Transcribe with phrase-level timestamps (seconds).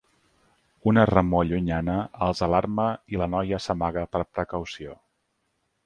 [0.91, 1.97] Una remor llunyana
[2.29, 4.99] els alarma i la noia s'amaga per precaució.